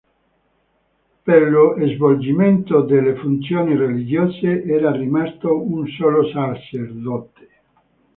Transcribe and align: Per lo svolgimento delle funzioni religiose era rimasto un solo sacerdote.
Per 1.23 1.41
lo 1.47 1.75
svolgimento 1.93 2.81
delle 2.81 3.13
funzioni 3.17 3.77
religiose 3.77 4.63
era 4.63 4.89
rimasto 4.93 5.61
un 5.61 5.85
solo 5.89 6.27
sacerdote. 6.29 7.49